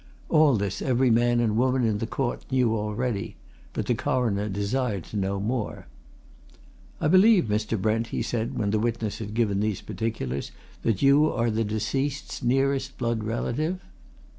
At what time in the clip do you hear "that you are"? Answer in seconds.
10.81-11.51